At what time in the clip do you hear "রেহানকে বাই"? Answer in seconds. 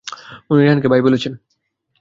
0.61-1.01